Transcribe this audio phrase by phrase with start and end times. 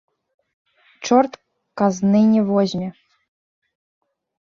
[1.05, 1.31] Чорт
[1.83, 2.89] казны не возьме.